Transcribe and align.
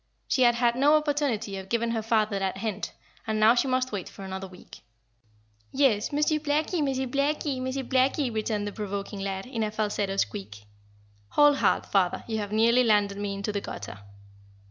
She 0.27 0.41
had 0.41 0.55
had 0.55 0.75
no 0.75 0.95
opportunity 0.95 1.57
of 1.57 1.69
giving 1.69 1.91
her 1.91 2.01
father 2.01 2.39
that 2.39 2.57
hint, 2.57 2.91
and 3.27 3.39
now 3.39 3.53
she 3.53 3.67
must 3.67 3.91
wait 3.91 4.09
for 4.09 4.23
another 4.25 4.47
week. 4.47 4.79
"Yes, 5.71 6.11
Monsieur 6.11 6.39
Blackie 6.39 6.81
Monsieur 6.83 7.05
Blackie 7.05 7.61
Monsieur 7.61 7.83
Blackie," 7.83 8.33
returned 8.33 8.65
the 8.65 8.71
provoking 8.73 9.19
lad, 9.19 9.45
in 9.45 9.61
a 9.61 9.69
falsetto 9.69 10.15
squeak. 10.17 10.63
"Hold 11.33 11.57
hard, 11.57 11.85
father, 11.85 12.23
you 12.25 12.39
have 12.39 12.51
nearly 12.51 12.83
landed 12.83 13.19
me 13.19 13.35
into 13.35 13.51
the 13.51 13.61
gutter." 13.61 13.99